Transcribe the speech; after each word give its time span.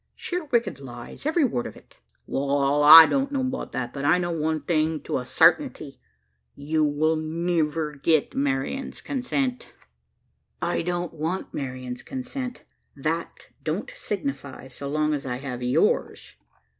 Sheer 0.15 0.45
wicked 0.45 0.79
lies, 0.79 1.27
every 1.27 1.43
word 1.45 1.67
of 1.67 1.75
it!" 1.75 1.97
"Wal, 2.25 2.81
I 2.83 3.05
don't 3.05 3.31
know 3.31 3.41
about 3.41 3.71
that. 3.73 3.93
But 3.93 4.03
I 4.03 4.17
know 4.17 4.31
one 4.31 4.61
thing, 4.61 4.99
to 5.01 5.19
a 5.19 5.27
sartinty 5.27 5.99
you 6.55 6.83
will 6.83 7.15
niver 7.15 7.91
get 7.93 8.33
Marian's 8.33 8.99
consent." 8.99 9.71
"I 10.59 10.81
don't 10.81 11.13
want 11.13 11.53
Marian's 11.53 12.01
consent 12.01 12.63
that 12.95 13.49
don't 13.63 13.91
signify, 13.95 14.69
so 14.69 14.89
long 14.89 15.13
as 15.13 15.27
I 15.27 15.35
have 15.35 15.61
yours." 15.61 16.33